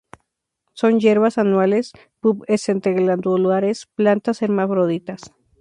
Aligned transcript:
Son 0.73 0.99
hierbas 0.99 1.37
anuales, 1.37 1.91
pubescente-glandulares; 2.21 3.85
plantas 3.93 4.41
hermafroditas. 4.41 5.21